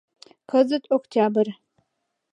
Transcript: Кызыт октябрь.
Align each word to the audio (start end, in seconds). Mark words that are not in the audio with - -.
Кызыт 0.49 0.83
октябрь. 0.95 1.51